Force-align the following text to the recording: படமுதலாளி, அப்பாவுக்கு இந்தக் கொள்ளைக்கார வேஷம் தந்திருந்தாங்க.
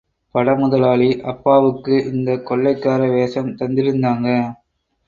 படமுதலாளி, 0.35 1.09
அப்பாவுக்கு 1.23 1.95
இந்தக் 2.05 2.45
கொள்ளைக்கார 2.45 3.09
வேஷம் 3.09 3.55
தந்திருந்தாங்க. 3.55 4.27